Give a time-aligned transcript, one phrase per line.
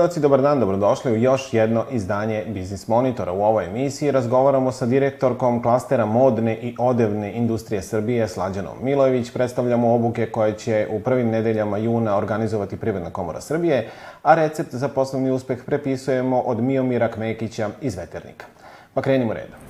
[0.00, 3.32] Gledalci, dobar dan, dobrodošli u još jedno izdanje Biznis Monitora.
[3.32, 9.32] U ovoj emisiji razgovaramo sa direktorkom klastera modne i odevne industrije Srbije, Slađanom Milojević.
[9.32, 13.90] Predstavljamo obuke koje će u prvim nedeljama juna organizovati Privredna komora Srbije,
[14.22, 18.46] a recept za poslovni uspeh prepisujemo od Miomira Kmekića iz Veternika.
[18.94, 19.69] Pa krenimo redom.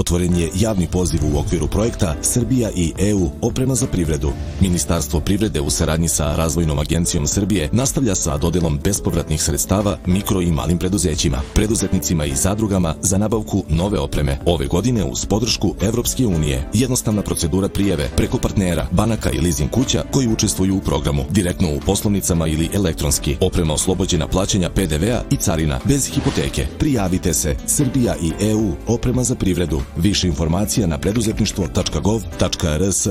[0.00, 4.32] Otvoren je javni poziv u okviru projekta Srbija i EU oprema za privredu.
[4.60, 10.52] Ministarstvo privrede u saradnji sa Razvojnom agencijom Srbije nastavlja sa dodelom bespovratnih sredstava mikro i
[10.52, 14.38] malim preduzećima, preduzetnicima i zadrugama za nabavku nove opreme.
[14.46, 16.68] Ove godine uz podršku Evropske unije.
[16.74, 21.80] Jednostavna procedura prijeve preko partnera, banaka i leasing kuća koji učestvuju u programu, direktno u
[21.86, 23.36] poslovnicama ili elektronski.
[23.40, 26.66] Oprema oslobođena plaćanja PDV-a i carina, bez hipoteke.
[26.78, 33.06] Prijavite se Srbija i EU oprema za privredu Više informacija na preduzetništvo.gov.rs.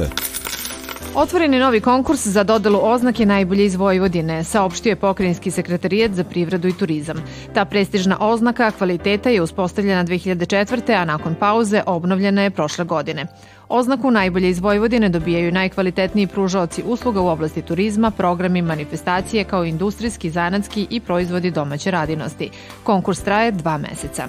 [1.16, 6.23] Otvoren je novi konkurs za dodelu oznake najbolje iz Vojvodine, saopštio je pokrajinski sekretarijet za
[6.23, 7.23] privredu i turizam.
[7.53, 11.02] Ta prestižna oznaka kvaliteta je uspostavljena 2004.
[11.02, 13.27] a nakon pauze obnovljena je prošle godine.
[13.69, 20.30] Oznaku najbolje iz Vojvodine dobijaju najkvalitetniji pružaoci usluga u oblasti turizma, programi, manifestacije kao industrijski,
[20.30, 22.50] zanatski i proizvodi domaće radinosti.
[22.83, 24.27] Konkurs traje dva meseca.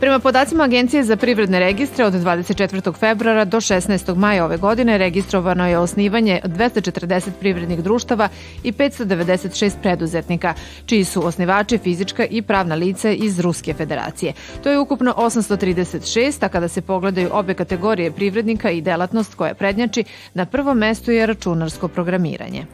[0.00, 2.94] Prema podacima Agencije za privredne registre od 24.
[2.98, 4.16] februara do 16.
[4.16, 8.28] maja ove godine registrovano je osnivanje 240 privrednih društava
[8.62, 10.54] i 596 preduzetnika,
[10.86, 14.32] čiji su osnivači fizička i pravna lice iz Ruske federacije.
[14.62, 20.04] To je ukupno 836, a kada se pogledaju obe kategorije privrednika i delatnost koja prednjači,
[20.34, 22.66] na prvom mestu je računarsko programiranje.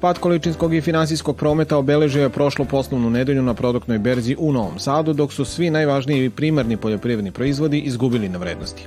[0.00, 4.78] Pad količinskog i finansijskog prometa obeležio je prošlu poslovnu nedelju na produktnoj berzi u Novom
[4.78, 8.86] Sadu, dok su svi najvažniji primarni poljoprivredni proizvodi izgubili na vrednosti.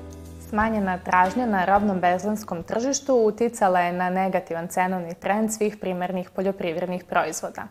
[0.49, 7.03] Smanjena tražnja na robnom bezlanskom tržištu uticala je na negativan cenovni trend svih primarnih poljoprivrednih
[7.03, 7.63] proizvoda.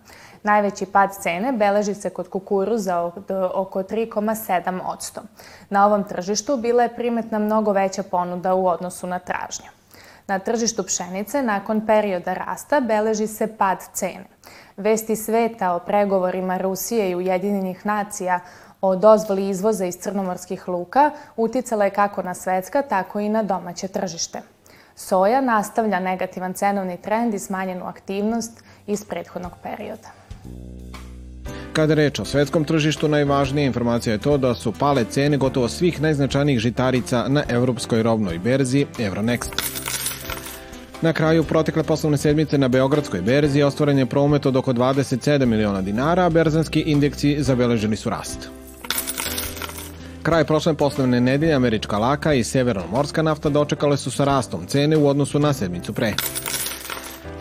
[0.43, 3.11] Najveći pad cene beleži se kod kukuruza
[3.55, 5.21] oko 3,7%.
[5.71, 9.80] Na ovom tržištu bila je primetna mnogo veća ponuda u odnosu na tražnju.
[10.31, 14.25] Na tržištu pšenice nakon perioda rasta beleži se pad cene.
[14.77, 18.41] Vesti sveta o pregovorima Rusije i Ujedinjenih nacija
[18.81, 23.89] o dozvoli izvoza iz crnomorskih luka uticala je kako na svetska, tako i na domaće
[23.89, 24.43] tržište.
[24.97, 30.09] Soja nastavlja negativan cenovni trend i smanjenu aktivnost iz prethodnog perioda.
[31.73, 36.01] Kada reč o svetskom tržištu, najvažnija informacija je to da su pale cene gotovo svih
[36.01, 39.70] najznačajnijih žitarica na evropskoj robnoj berzi Euronext.
[41.03, 45.83] Na kraju protekle poslovne sedmice na Beogradskoj berzi ostvaren je promet od oko 27 miliona
[45.83, 48.51] dinara, a berzanski indeksi zabeleženi su rast.
[50.23, 55.09] Kraj prošle poslovne nedelje američka laka i severnomorska nafta dočekale su sa rastom cene u
[55.09, 56.13] odnosu na sedmicu pre.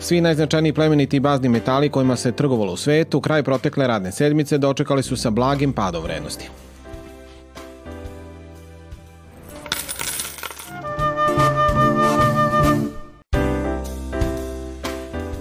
[0.00, 5.02] Svi najznačajniji plemeniti bazni metali kojima se trgovalo u svetu, kraj protekle radne sedmice dočekali
[5.02, 6.48] su sa blagim padom vrednosti.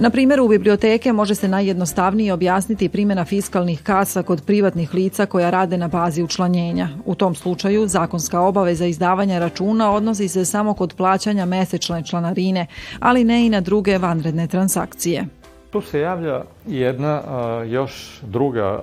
[0.02, 5.50] Na primjer, u biblioteke može se najjednostavnije objasniti primjena fiskalnih kasa kod privatnih lica koja
[5.50, 6.88] rade na bazi učlanjenja.
[7.06, 12.66] U tom slučaju, zakonska obaveza izdavanja računa odnosi se samo kod plaćanja mesečne članarine,
[13.00, 15.26] ali ne i na druge vanredne transakcije.
[15.70, 17.22] Tu se javlja jedna
[17.68, 18.80] još druga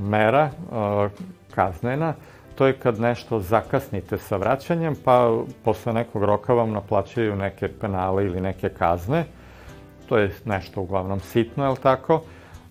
[0.00, 0.50] mera
[1.54, 2.14] kaznena,
[2.54, 8.24] to je kad nešto zakasnite sa vraćanjem, pa posle nekog roka vam naplaćaju neke penale
[8.24, 9.24] ili neke kazne
[10.08, 12.22] to je nešto uglavnom sitno, je li tako?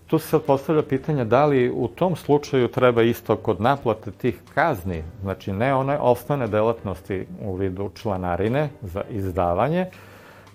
[0.06, 5.02] Tu se postavlja pitanje da li u tom slučaju treba isto kod naplate tih kazni,
[5.22, 9.86] znači ne one osnovne delatnosti u vidu članarine za izdavanje,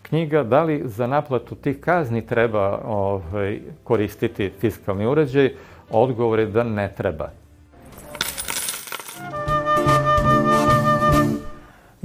[0.01, 5.53] knjiga, da li za naplatu tih kazni treba ovaj, koristiti fiskalni uređaj,
[5.89, 7.30] odgovor je da ne treba.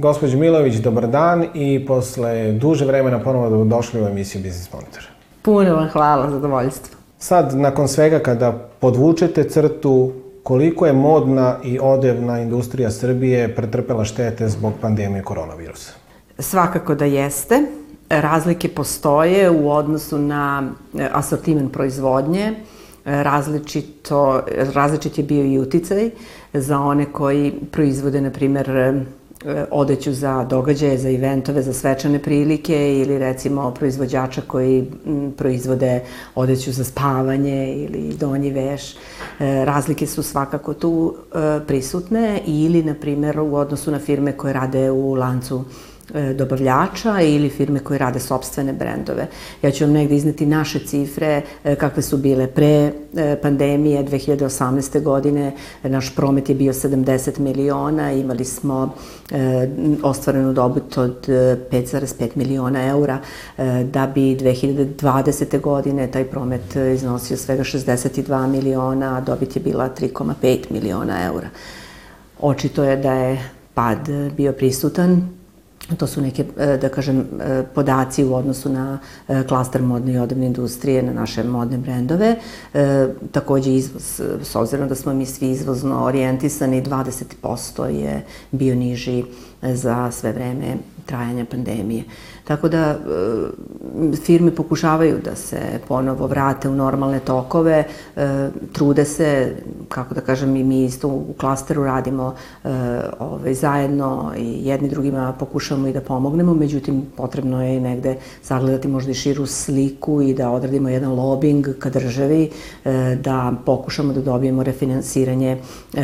[0.05, 5.03] Gospodin Milović, dobar dan i posle duže vremena ponovo došli u emisiju Business Monitor.
[5.41, 6.97] Puno vam hvala, zadovoljstvo.
[7.17, 10.11] Sad, nakon svega, kada podvučete crtu,
[10.43, 15.91] koliko je modna i odevna industrija Srbije pretrpela štete zbog pandemije koronavirusa?
[16.39, 17.61] Svakako da jeste.
[18.09, 20.63] Razlike postoje u odnosu na
[20.97, 22.53] e, asortimen proizvodnje.
[23.05, 24.41] Različito,
[24.73, 26.09] različit je bio i uticaj
[26.53, 28.69] za one koji proizvode, na primer,
[29.71, 34.91] odeću za događaje, za eventove, za svečane prilike ili recimo proizvođača koji
[35.37, 36.01] proizvode
[36.35, 38.91] odeću za spavanje ili donji veš.
[38.93, 38.95] E,
[39.65, 41.15] razlike su svakako tu
[41.67, 47.49] prisutne ili, na primjer, u odnosu na firme koje rade u lancu E, dobavljača ili
[47.49, 49.27] firme koje rade sobstvene brendove.
[49.61, 55.03] Ja ću vam negde izneti naše cifre e, kakve su bile pre e, pandemije 2018.
[55.03, 55.51] godine.
[55.83, 58.95] Naš promet je bio 70 miliona, imali smo
[60.03, 63.19] ostvarenu dobit od 5,5 miliona eura,
[63.83, 65.61] da bi 2020.
[65.61, 71.47] godine taj promet iznosio svega 62 miliona, a dobit je bila 3,5 miliona eura.
[72.41, 75.34] Očito je da je pad bio prisutan,
[75.97, 80.17] To su neke, e, da kažem, e, podaci u odnosu na e, klaster modne i
[80.17, 82.35] odevne industrije, na naše modne brendove.
[83.31, 89.23] Takođe izvoz, s obzirom da smo mi svi izvozno orijentisani, 20% je bio niži
[89.61, 92.03] za sve vreme trajanja pandemije.
[92.43, 92.97] Tako da e,
[94.15, 97.83] firme pokušavaju da se ponovo vrate u normalne tokove,
[98.15, 99.55] e, trude se,
[99.89, 102.69] kako da kažem, i mi isto u klasteru radimo e,
[103.19, 109.11] ovaj, zajedno i jedni drugima pokušavamo i da pomognemo, međutim potrebno je negde sagledati možda
[109.11, 112.49] i širu sliku i da odradimo jedan lobbying ka državi,
[113.21, 115.57] da pokušamo da dobijemo refinansiranje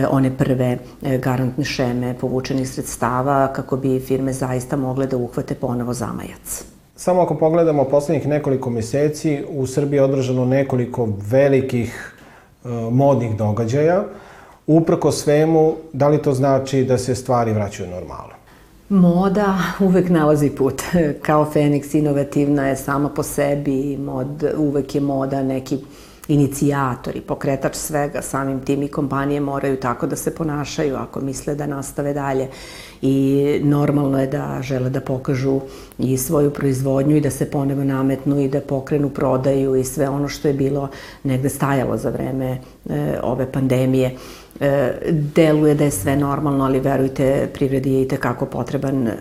[0.09, 0.77] one prve
[1.23, 6.63] garantne šeme povučenih sredstava kako bi firme zaista mogle da uhvate ponovo zamajac.
[6.95, 12.15] Samo ako pogledamo poslednjih nekoliko meseci, u Srbiji je održano nekoliko velikih
[12.65, 14.03] e, modnih događaja.
[14.67, 18.33] Uprko svemu, da li to znači da se stvari vraćaju normalno?
[18.89, 20.81] Moda uvek nalazi put.
[21.21, 25.77] Kao Feniks inovativna je sama po sebi, mod, uvek je moda neki
[26.27, 31.55] inicijator i pokretač svega, samim tim i kompanije moraju tako da se ponašaju ako misle
[31.55, 32.47] da nastave dalje
[33.01, 35.59] i normalno je da žele da pokažu
[35.97, 40.27] i svoju proizvodnju i da se ponevo nametnu i da pokrenu prodaju i sve ono
[40.27, 40.89] što je bilo
[41.23, 42.57] negde stajalo za vreme
[42.89, 44.15] e, ove pandemije.
[44.59, 44.93] E,
[45.35, 49.13] deluje da je sve normalno, ali verujte, privredi je i tekako potreban, e,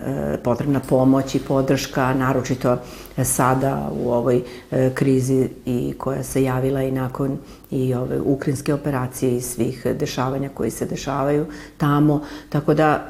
[0.43, 2.77] potrebna pomoć i podrška, naročito
[3.23, 4.41] sada u ovoj
[4.71, 7.37] e, krizi i koja se javila i nakon
[7.71, 11.45] i ove ukrinske operacije i svih dešavanja koji se dešavaju
[11.77, 12.21] tamo.
[12.49, 13.07] Tako da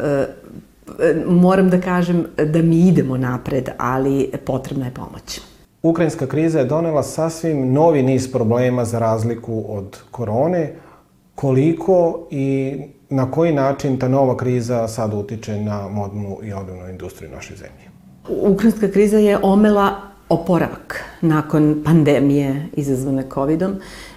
[1.27, 5.41] moram da kažem da mi idemo napred, ali potrebna je pomoć.
[5.83, 10.73] Ukrajinska kriza je donela sasvim novi niz problema za razliku od korone,
[11.35, 12.77] koliko i
[13.09, 17.91] na koji način ta nova kriza sad utiče na modnu i odevnu industriju naše zemlje?
[18.29, 23.75] Ukrajinska kriza je omela oporavak nakon pandemije izazvane COVID-om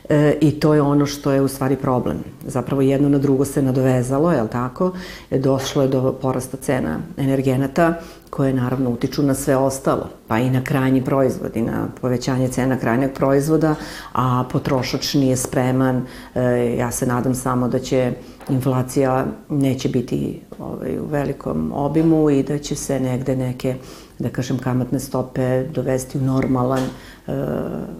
[0.08, 2.16] e, i to je ono što je u stvari problem.
[2.46, 4.93] Zapravo jedno na drugo se nadovezalo, je li tako?
[5.31, 7.94] Došlo je do porasta cena energenata
[8.34, 12.78] koje naravno utiču na sve ostalo, pa i na krajnji proizvod i na povećanje cena
[12.78, 13.75] krajnjeg proizvoda,
[14.12, 16.02] a potrošač nije spreman.
[16.34, 16.40] E,
[16.78, 18.12] ja se nadam samo da će
[18.48, 23.76] inflacija neće biti ovaj, u velikom obimu i da će se negde neke
[24.19, 27.32] da kažem, kamatne stope dovesti u normalan, e,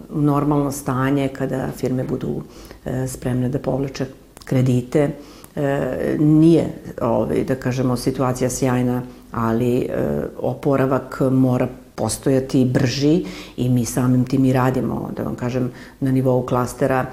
[0.09, 2.41] u normalno stanje kada firme budu
[2.85, 4.05] e, spremne da povlače
[4.45, 5.09] kredite.
[6.19, 6.65] Nije,
[7.01, 9.01] ovaj, da kažemo, situacija sjajna,
[9.35, 9.89] ali
[10.37, 13.25] oporavak mora postojati brži
[13.57, 17.05] i mi samim tim i radimo, da vam kažem, na nivou klastera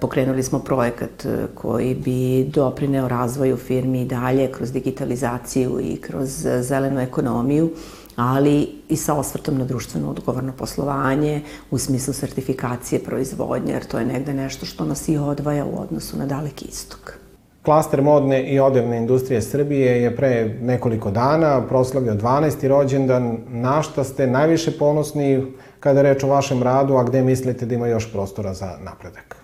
[0.00, 7.00] pokrenuli smo projekat koji bi doprineo razvoju firmi i dalje kroz digitalizaciju i kroz zelenu
[7.00, 7.70] ekonomiju
[8.16, 14.06] ali i sa osvrtom na društveno odgovorno poslovanje u smislu sertifikacije proizvodnje, jer to je
[14.06, 17.21] negde nešto što nas i odvaja u odnosu na daleki istok.
[17.62, 22.68] Klaster modne i odevne industrije Srbije je pre nekoliko dana proslavio 12.
[22.68, 23.36] rođendan.
[23.48, 25.46] Na šta ste najviše ponosni
[25.80, 29.36] kada reč o vašem radu, a gde mislite da ima još prostora za napredak?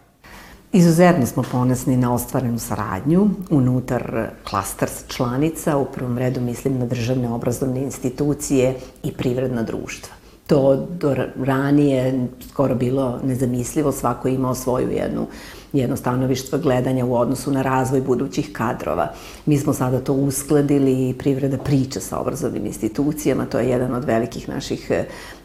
[0.73, 7.31] Izuzetno smo ponosni na ostvarenu saradnju unutar klaster članica, u prvom redu mislim na državne
[7.31, 10.15] obrazovne institucije i privredna društva.
[10.47, 15.27] To do ranije skoro bilo nezamislivo, svako je imao svoju jednu
[15.73, 19.13] jedno stanovištvo gledanja u odnosu na razvoj budućih kadrova.
[19.47, 24.05] Mi smo sada to uskladili i privreda priča sa obrazovnim institucijama, to je jedan od
[24.05, 24.91] velikih naših,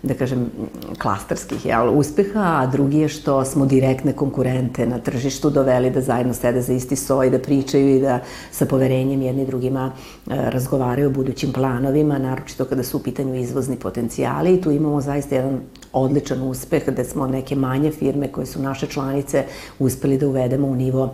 [0.04, 0.50] da kažem,
[0.98, 6.34] klastarskih jel, uspeha, a drugi je što smo direktne konkurente na tržištu doveli da zajedno
[6.34, 8.20] sede za isti soj, da pričaju i da
[8.52, 13.76] sa poverenjem jedni drugima e, razgovaraju o budućim planovima, naročito kada su u pitanju izvozni
[13.76, 14.54] potencijali.
[14.54, 15.60] I tu imamo zaista jedan
[15.94, 19.46] odličan uspeh gde smo neke manje firme koje su naše članice
[19.80, 21.14] uspeli da uvedemo u nivo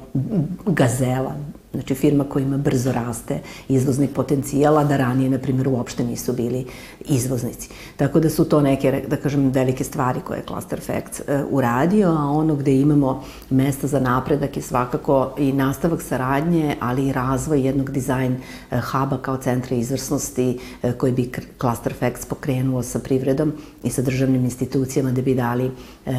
[0.65, 1.35] gazela,
[1.73, 6.33] Znači firma koja ima brzo raste izvozni potencijal, a da ranije, na primjer, uopšte nisu
[6.33, 6.65] bili
[6.99, 7.69] izvoznici.
[7.97, 12.09] Tako da su to neke, da kažem, velike stvari koje je Cluster Facts uh, uradio,
[12.09, 17.65] a ono gde imamo mesta za napredak je svakako i nastavak saradnje, ali i razvoj
[17.65, 18.33] jednog dizajn
[18.71, 24.01] uh, huba kao centra izvrsnosti uh, koji bi Cluster Facts pokrenuo sa privredom i sa
[24.01, 25.71] državnim institucijama da bi dali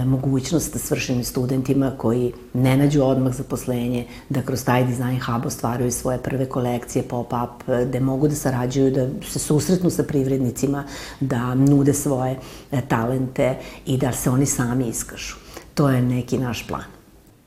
[0.06, 5.90] mogućnost svršenim studentima koji ne nađu odmah zaposlenje da kroz taj dizajn hub Lab ostvaruju
[5.90, 10.84] svoje prve kolekcije pop-up, gde mogu da sarađuju, da se susretnu sa privrednicima,
[11.20, 12.36] da nude svoje
[12.72, 15.36] e, talente i da se oni sami iskažu.
[15.74, 16.84] To je neki naš plan.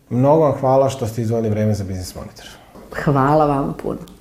[0.09, 2.45] Mnogo vam hvala što ste izvojili vreme za Biznis Monitor.
[3.03, 4.12] Hvala vam puno.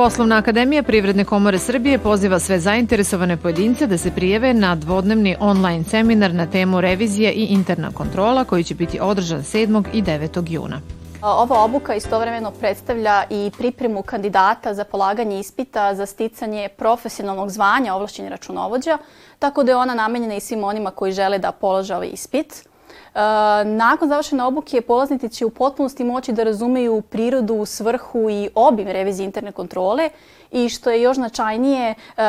[0.00, 5.84] Poslovna akademija Privredne komore Srbije poziva sve zainteresovane pojedince da se prijeve na dvodnevni online
[5.84, 9.84] seminar na temu revizija i interna kontrola koji će biti održan 7.
[9.92, 10.50] i 9.
[10.50, 10.80] juna.
[11.22, 18.28] Ova obuka istovremeno predstavlja i pripremu kandidata za polaganje ispita za sticanje profesionalnog zvanja ovlašćenja
[18.28, 18.98] računovođa,
[19.38, 22.69] tako da je ona namenjena i svim onima koji žele da polože ovaj ispit.
[23.14, 23.20] E,
[23.64, 29.24] nakon završene obuke polaznici će u potpunosti moći da razumeju prirodu, svrhu i obim revizije
[29.24, 30.10] interne kontrole
[30.50, 32.22] i što je još značajnije, e,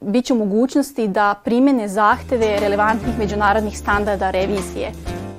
[0.00, 4.92] bit će u mogućnosti da primene zahteve relevantnih međunarodnih standarda revizije.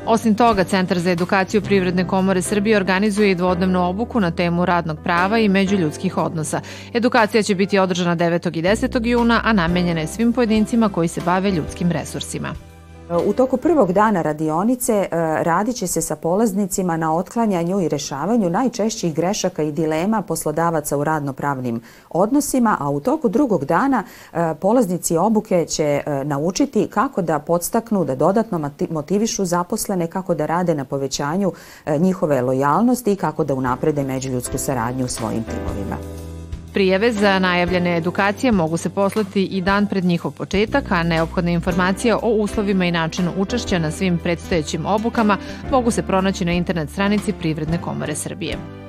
[0.06, 4.98] Osim toga, Centar za edukaciju Privredne komore Srbije organizuje i dvodnevnu obuku na temu radnog
[5.04, 6.62] prava i međuljudskih odnosa.
[6.94, 8.58] Edukacija će biti održana 9.
[8.58, 9.06] i 10.
[9.06, 12.73] juna, a namenjena je svim pojedincima koji se bave ljudskim resursima.
[13.20, 15.08] U toku prvog dana radionice e,
[15.44, 21.04] radit će se sa polaznicima na otklanjanju i rešavanju najčešćih grešaka i dilema poslodavaca u
[21.04, 24.04] radnopravnim odnosima, a u toku drugog dana
[24.34, 30.46] e, polaznici obuke će e, naučiti kako da podstaknu, da dodatno motivišu zaposlene, kako da
[30.46, 31.52] rade na povećanju
[31.98, 36.33] njihove lojalnosti i kako da unaprede međuljudsku saradnju u svojim timovima.
[36.74, 42.16] Prijeve za najavljene edukacije mogu se poslati i dan pred njihov početak, a neophodne informacije
[42.16, 45.38] o uslovima i načinu učešća na svim predstojećim obukama
[45.72, 48.83] mogu se pronaći na internet stranici Privredne komore Srbije.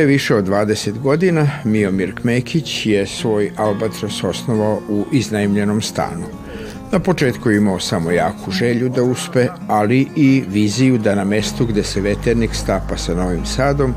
[0.00, 6.26] Pre više od 20 godina Miomir Kmekić je svoj Albatros osnovao u iznajmljenom stanu.
[6.92, 11.66] Na početku je imao samo jaku želju da uspe, ali i viziju da na mestu
[11.66, 13.94] gde se veternik stapa sa Novim Sadom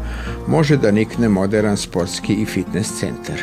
[0.48, 3.40] može da nikne modern sportski i fitness centar.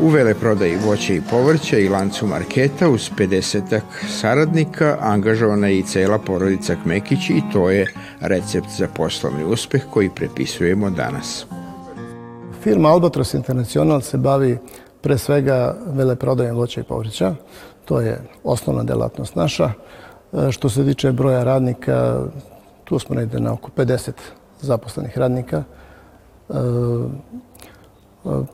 [0.00, 3.80] U veleprodaji voća i povrća i lancu marketa uz 50
[4.20, 10.10] saradnika angažovana je i cela porodica Kmekić i to je recept za poslovni uspeh koji
[10.10, 11.46] prepisujemo danas.
[12.62, 14.58] Firma Albatros International se bavi
[15.00, 17.34] pre svega veleprodajem voća i povrća.
[17.84, 19.70] To je osnovna delatnost naša.
[20.32, 22.20] E, što se tiče broja radnika,
[22.84, 24.12] tu smo negde na oko 50
[24.60, 25.56] zaposlenih radnika.
[25.56, 26.58] E, e,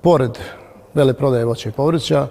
[0.03, 0.39] pored
[0.95, 2.27] veleprodaje voća i povrća,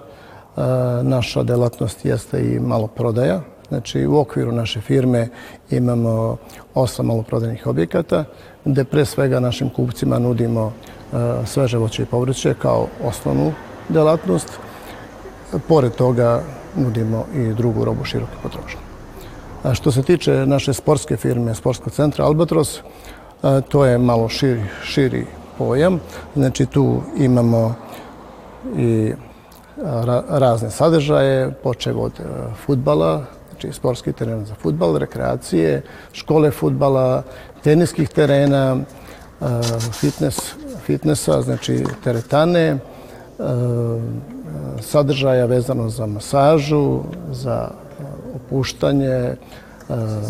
[1.02, 3.40] naša delatnost jeste i maloprodaja.
[3.68, 5.28] Znači, u okviru naše firme
[5.70, 6.36] imamo
[6.74, 8.24] osam maloprodajnih objekata,
[8.64, 10.72] gde pre svega našim kupcima nudimo
[11.46, 13.52] sveže voće i povrće kao osnovnu
[13.88, 14.48] delatnost.
[15.68, 16.42] Pored toga
[16.76, 18.80] nudimo i drugu robu široke potrošnje.
[19.72, 22.80] Što se tiče naše sportske firme, sportskog centra Albatros,
[23.68, 25.26] to je malo širi, širi
[25.58, 26.00] pojam.
[26.34, 27.74] Znači tu imamo
[28.76, 29.12] i
[30.28, 32.24] razne sadržaje, počev od e,
[32.66, 37.22] futbala, znači sportski teren za futbal, rekreacije, škole futbala,
[37.62, 38.76] teniskih terena,
[40.00, 40.54] fitness
[40.92, 42.78] fitnessa, znači teretane, e,
[44.80, 47.00] sadržaja vezano za masažu,
[47.32, 47.70] za
[48.34, 49.36] opuštanje,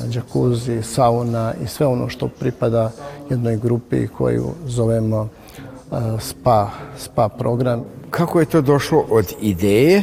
[0.09, 2.91] džakuzi, sauna i sve ono što pripada
[3.31, 7.85] jednoj grupi koju zovemo e, spa, spa program.
[8.11, 10.03] Kako je to došlo od ideje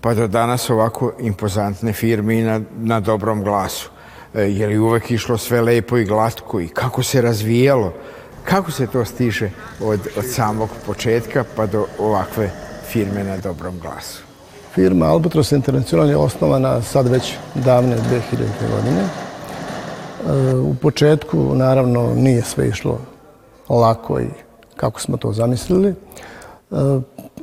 [0.00, 3.90] pa do danas ovako impozantne firme i na, na dobrom glasu?
[4.34, 7.92] E, je li uvek išlo sve lepo i glatko i kako se razvijalo?
[8.44, 12.50] Kako se to stiže od, od samog početka pa do ovakve
[12.86, 14.22] firme na dobrom glasu?
[14.74, 18.36] Firma Albatros International je osnovana sad već davne 2000.
[18.76, 19.02] godine.
[19.02, 22.98] E, u početku, naravno, nije sve išlo
[23.68, 24.26] lako i
[24.76, 25.88] kako smo to zamislili.
[25.88, 25.94] E,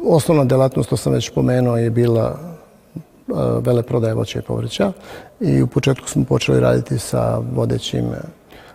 [0.06, 4.92] osnovna delatnost, to sam već pomenuo, je bila e, veleprodaje voća i povrća
[5.40, 8.06] i u početku smo počeli raditi sa vodećim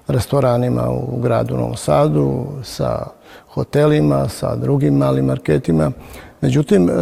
[0.06, 3.06] restoranima u gradu Novom Sadu, sa
[3.54, 5.90] hotelima, sa drugim malim marketima.
[6.40, 6.92] Međutim, e,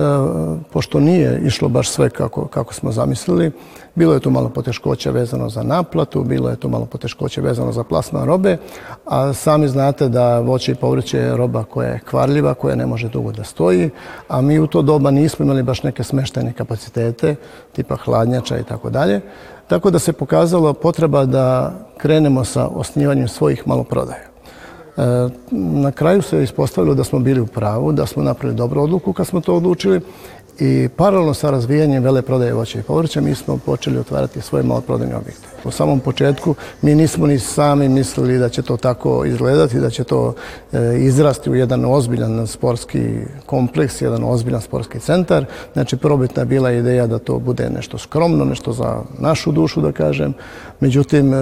[0.73, 3.53] pošto nije išlo baš sve kako, kako smo zamislili,
[3.95, 7.85] bilo je tu malo poteškoća vezano za naplatu, bilo je tu malo poteškoća vezano za
[7.85, 8.57] plasman robe,
[9.07, 13.09] a sami znate da voće i povrće je roba koja je kvarljiva, koja ne može
[13.09, 13.91] dugo da stoji,
[14.29, 17.35] a mi u to doba nismo imali baš neke smeštajne kapacitete,
[17.73, 19.21] tipa hladnjača i tako dalje.
[19.67, 24.25] Tako da se pokazalo potreba da krenemo sa osnivanjem svojih maloprodaja.
[24.97, 29.13] E, na kraju se ispostavilo da smo bili u pravu, da smo napravili dobru odluku
[29.13, 30.01] kad smo to odlučili
[30.59, 35.17] i paralelno sa razvijanjem vele prodaje voća i povrća mi smo počeli otvarati svoje maloprodajne
[35.17, 35.49] objekte.
[35.65, 40.05] U samom početku mi nismo ni sami mislili da će to tako izgledati, da će
[40.05, 40.35] to
[40.73, 43.09] e, izrasti u jedan ozbiljan sportski
[43.47, 45.45] kompleks, jedan ozbiljan sportski centar.
[45.73, 49.93] Znači, probitna je bila ideja da to bude nešto skromno, nešto za našu dušu, da
[49.93, 50.35] kažem.
[50.81, 51.37] Međutim, e,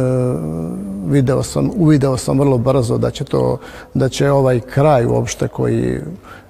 [1.07, 3.59] video sam, uvideo sam vrlo brzo da će to,
[3.95, 6.01] da će ovaj kraj uopšte koji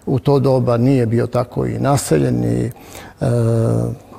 [0.07, 2.71] u to doba nije bio tako i naseljen i
[3.21, 3.27] e,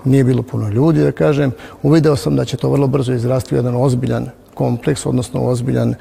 [0.04, 1.52] nije bilo puno ljudi, da kažem.
[1.84, 5.96] Uvideo sam da će to vrlo brzo izrasti u jedan ozbiljan kompleks, odnosno ozbiljan e,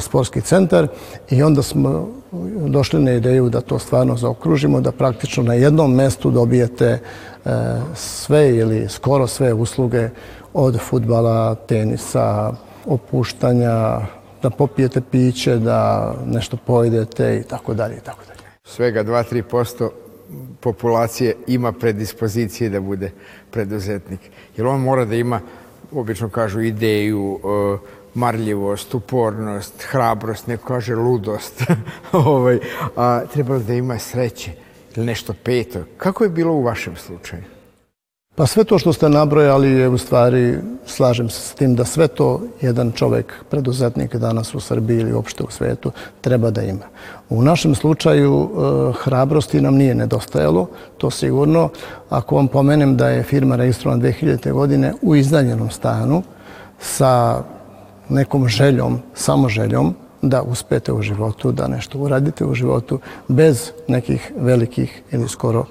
[0.00, 0.88] sportski centar
[1.30, 2.08] i onda smo
[2.66, 7.00] došli na ideju da to stvarno zaokružimo, da praktično na jednom mestu dobijete e,
[7.94, 10.08] sve ili skoro sve usluge
[10.54, 12.52] od futbala, tenisa,
[12.86, 14.00] opuštanja,
[14.42, 18.39] da popijete piće, da nešto pojedete i tako dalje i tako dalje
[18.70, 19.90] svega 2-3%
[20.60, 23.10] populacije ima predispozicije da bude
[23.50, 24.20] preduzetnik.
[24.56, 25.40] Jer on mora da ima,
[25.92, 27.78] obično kažu, ideju, e,
[28.14, 31.62] marljivost, upornost, hrabrost, neko kaže ludost,
[32.12, 32.58] ovaj,
[32.96, 34.52] a trebalo da ima sreće
[34.96, 35.84] ili nešto peto.
[35.96, 37.42] Kako je bilo u vašem slučaju?
[38.34, 42.08] Pa sve to što ste nabrojali je u stvari, slažem se s tim da sve
[42.08, 46.86] to jedan čovek, preduzetnik danas u Srbiji ili uopšte u svetu, treba da ima.
[47.30, 51.68] U našem slučaju e, hrabrosti nam nije nedostajalo, to sigurno.
[52.10, 54.52] Ako vam pomenem da je firma registrovana 2000.
[54.52, 56.22] godine u izdaljenom stanu
[56.78, 57.42] sa
[58.08, 64.32] nekom željom, samo željom, da uspete u životu, da nešto uradite u životu bez nekih
[64.36, 65.64] velikih ili skoro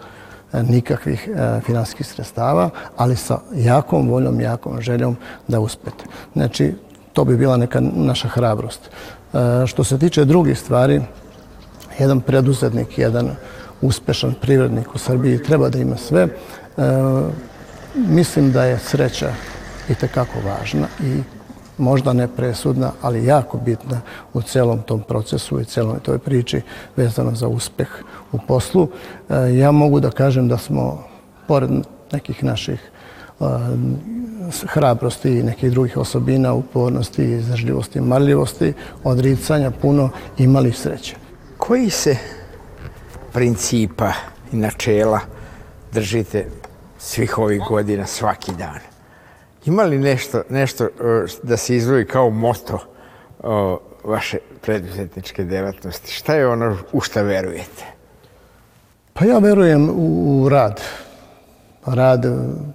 [0.53, 6.03] nikakvih e, finansijskih sredstava, ali sa jakom voljom, jakom željom da uspete.
[6.33, 6.73] Znači,
[7.13, 8.89] to bi bila neka naša hrabrost.
[9.33, 11.01] E, što se tiče drugih stvari,
[11.99, 13.35] jedan preduzetnik, jedan
[13.81, 16.21] uspešan privrednik u Srbiji treba da ima sve.
[16.21, 16.29] E,
[17.95, 19.33] mislim da je sreća
[19.89, 21.38] i tekako važna i
[21.79, 24.01] možda ne presudna, ali jako bitna
[24.33, 26.61] u celom tom procesu i celom toj priči
[26.95, 27.87] vezano za uspeh
[28.31, 28.87] u poslu.
[29.29, 31.03] E, ja mogu da kažem da smo,
[31.47, 31.69] pored
[32.11, 32.91] nekih naših
[33.39, 33.45] e,
[34.67, 41.15] hrabrosti i nekih drugih osobina, upornosti, izdržljivosti, marljivosti, odricanja puno imali sreće.
[41.57, 42.17] Koji se
[43.33, 44.11] principa
[44.51, 45.19] i načela
[45.93, 46.45] držite
[46.97, 48.98] svih ovih godina svaki dan?
[49.65, 50.87] Ima li nešto, nešto
[51.43, 52.79] da se izvoji kao moto
[54.03, 56.13] vaše preduzetničke delatnosti?
[56.13, 57.85] Šta je ono u šta verujete?
[59.13, 60.81] Pa ja verujem u rad.
[61.85, 62.25] Rad,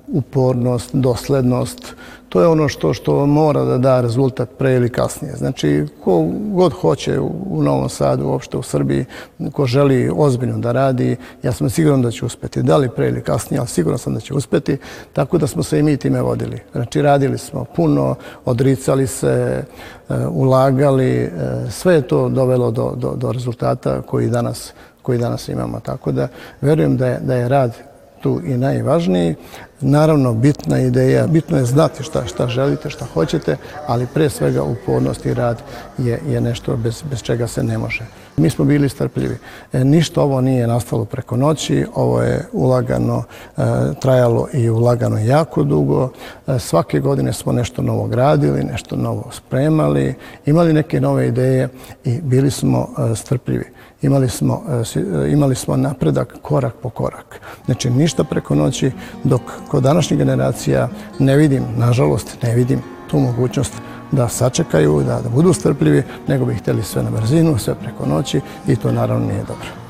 [0.08, 1.94] upornost, doslednost,
[2.34, 5.36] to je ono što, što mora da da rezultat pre ili kasnije.
[5.36, 9.04] Znači, ko god hoće u Novom Sadu, uopšte u Srbiji,
[9.52, 12.62] ko želi ozbiljno da radi, ja sam siguran da će uspeti.
[12.62, 14.78] Da li pre ili kasnije, ali siguran sam da će uspeti.
[15.12, 16.60] Tako da smo se i mi time vodili.
[16.72, 18.14] Znači, radili smo puno,
[18.44, 19.64] odricali se,
[20.08, 21.30] e, ulagali, e,
[21.70, 25.80] sve je to dovelo do, do, do rezultata koji danas koji danas imamo.
[25.80, 26.28] Tako da
[26.60, 27.93] verujem da je, da je rad
[28.24, 29.34] tu i najvažniji.
[29.80, 33.56] Naravno, bitna ideja, bitno je znati šta, šta želite, šta hoćete,
[33.86, 35.62] ali pre svega upornost i rad
[35.98, 38.06] je, je nešto bez, bez čega se ne može.
[38.36, 39.36] Mi smo bili strpljivi.
[39.72, 43.22] E, ništa ovo nije nastalo preko noći, ovo je ulagano,
[43.56, 43.62] e,
[44.00, 46.10] trajalo i ulagano jako dugo.
[46.46, 50.14] E, svake godine smo nešto novo gradili, nešto novo spremali,
[50.46, 51.68] imali neke nove ideje
[52.04, 53.73] i bili smo e, strpljivi
[54.04, 57.40] imali smo, e, e, imali smo napredak korak po korak.
[57.64, 58.90] Znači, ništa preko noći,
[59.24, 60.88] dok kod današnjih generacija
[61.18, 63.72] ne vidim, nažalost, ne vidim tu mogućnost
[64.12, 68.40] da sačekaju, da, da budu strpljivi, nego bi htjeli sve na brzinu, sve preko noći
[68.68, 69.83] i to naravno nije dobro.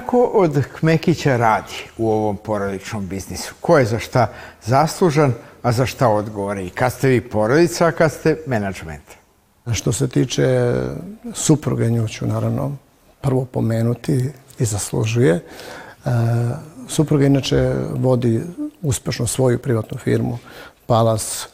[0.00, 3.54] Tako od Kmekića radi u ovom porodičnom biznisu?
[3.60, 4.32] Ko je za šta
[4.64, 5.32] zaslužan,
[5.62, 6.66] a za šta odgovore?
[6.66, 9.02] I kad ste vi porodica, a kad ste menadžment?
[9.72, 10.74] Što se tiče
[11.34, 12.76] supruge, nju ću naravno
[13.20, 15.34] prvo pomenuti i zaslužuje.
[15.34, 15.40] E,
[16.88, 18.40] supruga inače vodi
[18.82, 20.38] uspešno svoju privatnu firmu
[20.86, 21.48] Palas,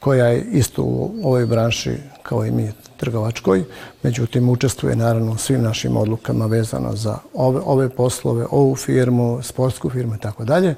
[0.00, 3.64] koja je isto u ovoj branši kao i mi trgovačkoj.
[4.02, 9.90] Međutim, učestvuje naravno u svim našim odlukama vezano za ove, ove poslove, ovu firmu, sportsku
[9.90, 10.74] firmu i tako dalje.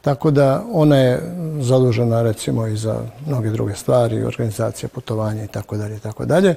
[0.00, 1.22] Tako da ona je
[1.60, 6.54] zadužena recimo i za mnoge druge stvari, organizacija putovanja i tako dalje i tako dalje.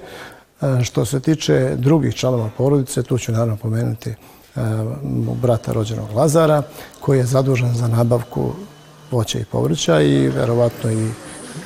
[0.62, 4.16] E, što se tiče drugih članova porodice, tu ću naravno pomenuti e,
[5.42, 6.64] brata rođenog Lazara,
[7.00, 8.52] koji je zadužen za nabavku
[9.12, 11.10] voća i povrća i verovatno i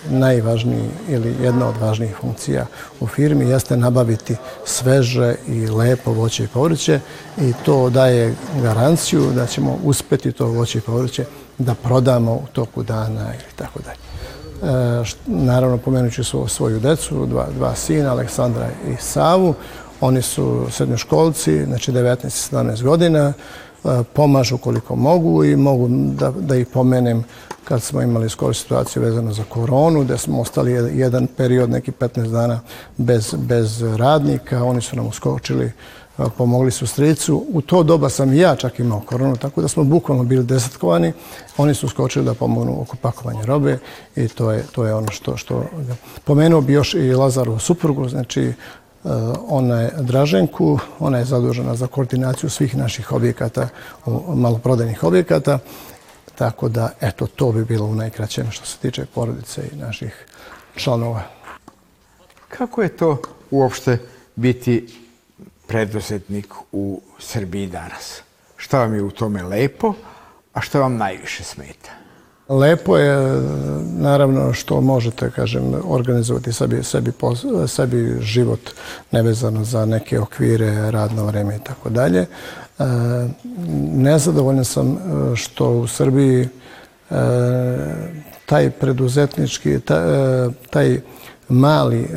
[0.10, 2.66] najvažniji ili jedna od važnijih funkcija
[3.00, 7.00] u firmi jeste nabaviti sveže i lepo voće i povrće
[7.38, 11.26] i to daje garanciju da ćemo uspeti to voće i povrće
[11.58, 14.06] da prodamo u toku dana ili tako dalje.
[14.64, 19.54] E, naravno, pomenuću svoju decu, dva, dva sina, Aleksandra i Savu.
[20.02, 23.34] Oni su srednjoškolci, znači 19-17 godina,
[23.86, 27.24] e, pomažu koliko mogu i mogu da, da ih pomenem
[27.66, 32.32] kad smo imali skoro situaciju vezano za koronu, gde smo ostali jedan period, neki 15
[32.32, 32.60] dana
[32.98, 34.64] bez, bez radnika.
[34.64, 35.72] Oni su nam uskočili,
[36.38, 37.46] pomogli su stricu.
[37.50, 41.14] U to doba sam i ja čak imao koronu, tako da smo bukvalno bili desetkovani.
[41.58, 43.78] Oni su uskočili da pomognu oko pakovanja robe
[44.16, 45.64] i to je, to je ono što, što...
[46.24, 48.54] Pomenuo bi još i Lazaru suprugu, znači
[49.48, 53.68] ona je Draženku, ona je zadužena za koordinaciju svih naših objekata,
[54.28, 55.60] maloprodajnih objekata
[56.36, 60.26] Tako da, eto, to bi bilo u najkraćem što se tiče porodice i naših
[60.76, 61.24] članova.
[62.50, 63.22] Kako je to
[63.52, 64.00] uopšte
[64.36, 65.00] biti
[65.68, 68.22] preduzetnik u Srbiji danas?
[68.58, 69.94] Šta vam je u tome lepo,
[70.54, 71.92] a šta vam najviše smeta?
[72.50, 73.42] Lepo je,
[73.98, 77.12] naravno, što možete, kažem, organizovati sebi, sebi,
[77.68, 78.60] sebi život
[79.12, 82.26] nevezano za neke okvire, radno vreme i tako dalje.
[82.80, 82.84] E,
[83.94, 86.48] nezadovoljan sam e, što u Srbiji e,
[88.46, 89.80] taj preduzetnički,
[90.70, 91.02] taj
[91.50, 92.08] mali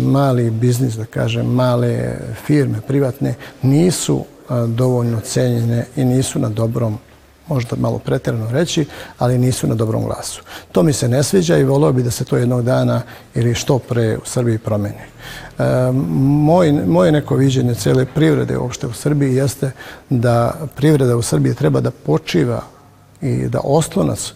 [0.00, 4.24] mali biznis, da kažem, male firme privatne, nisu
[4.66, 6.98] dovoljno cenjene i nisu na dobrom
[7.50, 8.86] možda malo pretjerano reći,
[9.18, 10.42] ali nisu na dobrom glasu.
[10.72, 13.02] To mi se ne sviđa i volio bi da se to jednog dana
[13.34, 15.04] ili što pre u Srbiji promeni.
[15.58, 19.70] E, moj, moje neko viđenje cele privrede uopšte u Srbiji jeste
[20.10, 22.62] da privreda u Srbiji treba da počiva
[23.20, 24.32] i da oslonac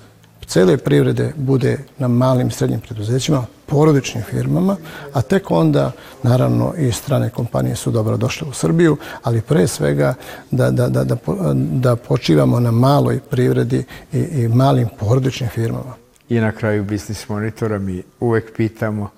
[0.47, 4.77] cele privrede bude na malim i srednjim preduzećima, porodičnim firmama,
[5.13, 10.15] a tek onda, naravno, i strane kompanije su dobro došle u Srbiju, ali pre svega
[10.51, 11.17] da, da, da, da,
[11.55, 15.95] da počivamo na maloj privredi i, i malim porodičnim firmama.
[16.29, 19.11] I na kraju Biznis Monitora mi uvek pitamo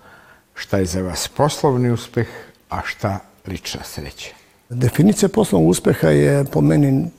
[0.55, 2.27] šta je za vas poslovni uspeh,
[2.71, 4.31] a šta lična sreća.
[4.69, 7.11] Definicija poslovnog uspeha je po meni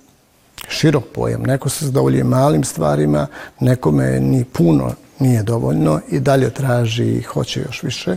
[0.69, 1.41] širok pojam.
[1.41, 3.27] Neko se zadovoljuje malim stvarima,
[3.59, 8.15] nekome ni puno nije dovoljno i dalje traži i hoće još više.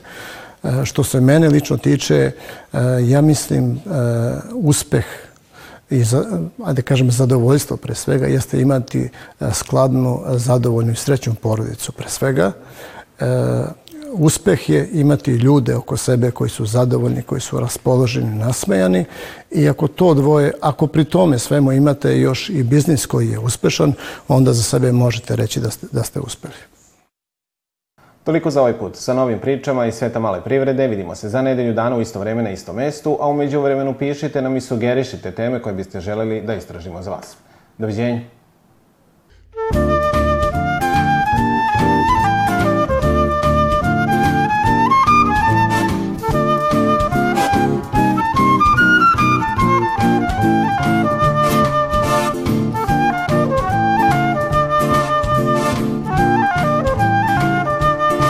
[0.64, 2.16] E, što se mene lično tiče,
[2.72, 3.78] e, ja mislim e,
[4.52, 5.04] uspeh
[5.90, 6.24] i za,
[6.72, 9.08] da kažem zadovoljstvo pre svega jeste imati
[9.52, 12.52] skladnu, zadovoljnu i srećnu porodicu pre svega
[14.12, 19.04] uspeh je imati ljude oko sebe koji su zadovoljni, koji su raspoloženi, nasmejani
[19.50, 23.92] i ako to dvoje, ako pri tome svemu imate još i biznis koji je uspešan,
[24.28, 26.54] onda za sebe možete reći da ste, da ste uspeli.
[28.24, 28.96] Toliko za ovaj put.
[28.96, 32.42] Sa novim pričama iz sveta male privrede vidimo se za nedelju dana u isto vreme
[32.42, 36.54] na istom mestu, a umeđu vremenu pišite nam i sugerišite teme koje biste želeli da
[36.54, 37.36] istražimo za vas.
[37.78, 38.20] Doviđenja.